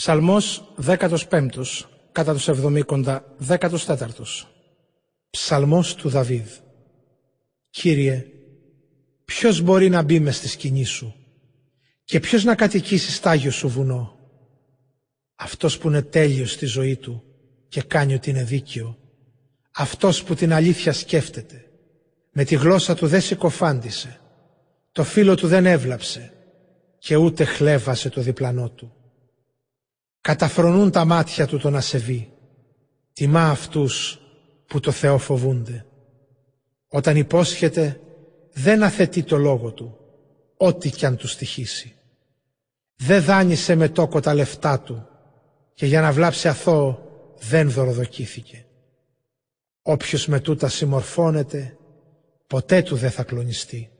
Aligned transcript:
Ψαλμός 0.00 0.72
15, 0.86 1.48
κατά 2.12 2.32
τους 2.32 2.48
εβδομήκοντα 2.48 3.36
14. 3.48 4.46
Ψαλμός 5.30 5.94
του 5.94 6.08
Δαβίδ. 6.08 6.48
Κύριε, 7.70 8.26
ποιος 9.24 9.60
μπορεί 9.60 9.88
να 9.88 10.02
μπει 10.02 10.20
μες 10.20 10.36
στη 10.36 10.48
σκηνή 10.48 10.84
σου 10.84 11.14
και 12.04 12.20
ποιος 12.20 12.44
να 12.44 12.54
κατοικήσει 12.54 13.12
στάγιο 13.12 13.50
σου 13.50 13.68
βουνό; 13.68 14.18
Αυτός 15.34 15.78
που 15.78 15.88
είναι 15.88 16.02
τέλειος 16.02 16.52
στη 16.52 16.66
ζωή 16.66 16.96
του 16.96 17.22
και 17.68 17.82
κάνει 17.82 18.14
ότι 18.14 18.30
είναι 18.30 18.44
δίκαιο. 18.44 18.98
Αυτός 19.70 20.22
που 20.22 20.34
την 20.34 20.52
αλήθεια 20.52 20.92
σκέφτεται. 20.92 21.64
Με 22.32 22.44
τη 22.44 22.54
γλώσσα 22.54 22.94
του 22.94 23.06
δεν 23.06 23.20
συκοφάντησε. 23.20 24.20
Το 24.92 25.04
φίλο 25.04 25.34
του 25.34 25.46
δεν 25.46 25.66
έβλαψε 25.66 26.32
και 26.98 27.16
ούτε 27.16 27.44
χλέβασε 27.44 28.08
το 28.08 28.20
διπλανό 28.20 28.70
του. 28.70 28.94
Καταφρονούν 30.30 30.90
τα 30.90 31.04
μάτια 31.04 31.46
του 31.46 31.58
τον 31.58 31.76
ασεβή. 31.76 32.32
Τιμά 33.12 33.50
αυτούς 33.50 34.20
που 34.66 34.80
το 34.80 34.90
Θεό 34.90 35.18
φοβούνται. 35.18 35.86
Όταν 36.88 37.16
υπόσχεται 37.16 38.00
δεν 38.52 38.82
αθετεί 38.82 39.22
το 39.22 39.36
λόγο 39.36 39.72
του, 39.72 39.98
ό,τι 40.56 40.90
κι 40.90 41.06
αν 41.06 41.16
τους 41.16 41.30
στοιχήσει. 41.30 41.94
Δεν 42.96 43.22
δάνεισε 43.22 43.74
με 43.74 43.88
τόκο 43.88 44.20
τα 44.20 44.34
λεφτά 44.34 44.80
του 44.80 45.06
και 45.74 45.86
για 45.86 46.00
να 46.00 46.12
βλάψει 46.12 46.48
αθώο 46.48 46.98
δεν 47.38 47.70
δωροδοκήθηκε. 47.70 48.66
Όποιος 49.82 50.26
με 50.26 50.40
τούτα 50.40 50.68
συμμορφώνεται, 50.68 51.76
ποτέ 52.46 52.82
του 52.82 52.96
δεν 52.96 53.10
θα 53.10 53.22
κλονιστεί. 53.22 53.90